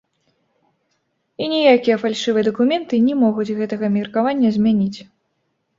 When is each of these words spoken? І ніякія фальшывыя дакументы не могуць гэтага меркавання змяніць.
І 1.47 1.49
ніякія 1.55 1.97
фальшывыя 2.05 2.43
дакументы 2.49 3.03
не 3.11 3.15
могуць 3.27 3.49
гэтага 3.61 3.95
меркавання 3.99 4.49
змяніць. 4.59 4.99